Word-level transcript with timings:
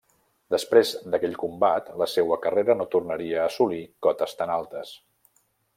Després 0.53 0.93
d'aquell 1.15 1.35
combat 1.43 1.91
la 2.03 2.09
seua 2.15 2.39
carrera 2.47 2.79
no 2.81 2.89
tornaria 2.97 3.39
a 3.43 3.47
assolir 3.53 3.83
cotes 4.07 4.35
tan 4.41 4.57
altes. 4.61 5.01